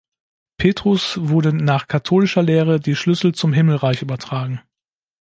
[0.57, 4.59] Petrus wurden nach katholischer Lehre die Schlüssel zum Himmelreich übertragen.